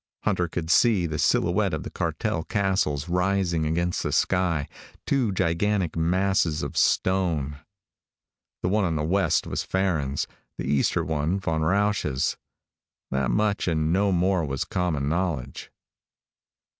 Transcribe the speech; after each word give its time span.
Hunter 0.23 0.47
could 0.47 0.71
see 0.71 1.05
the 1.05 1.19
silhouette 1.19 1.75
of 1.75 1.83
the 1.83 1.91
cartel 1.91 2.43
castles 2.43 3.07
rising 3.07 3.67
against 3.67 4.01
the 4.01 4.11
sky, 4.11 4.67
two 5.05 5.31
gigantic 5.31 5.95
masses 5.95 6.63
of 6.63 6.75
stone. 6.75 7.59
The 8.63 8.69
one 8.69 8.83
on 8.83 8.95
the 8.95 9.03
west 9.03 9.45
was 9.45 9.61
Farren's; 9.61 10.25
the 10.57 10.65
eastern 10.65 11.05
one, 11.05 11.39
Von 11.39 11.61
Rausch's. 11.61 12.35
That 13.11 13.29
much 13.29 13.67
and 13.67 13.93
no 13.93 14.11
more 14.11 14.43
was 14.43 14.65
common 14.65 15.07
knowledge. 15.07 15.69